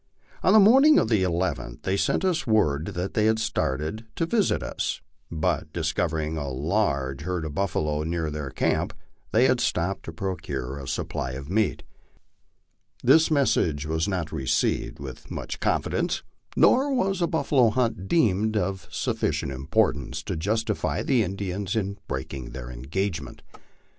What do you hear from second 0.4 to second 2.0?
On the morning of the llth they